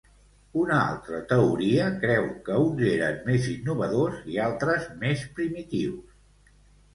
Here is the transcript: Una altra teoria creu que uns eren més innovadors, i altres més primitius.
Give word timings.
Una 0.59 0.75
altra 0.91 1.17
teoria 1.33 1.83
creu 2.05 2.25
que 2.47 2.55
uns 2.69 2.81
eren 2.93 3.19
més 3.27 3.45
innovadors, 3.53 4.25
i 4.37 4.41
altres 4.47 4.89
més 5.05 5.23
primitius. 5.37 6.19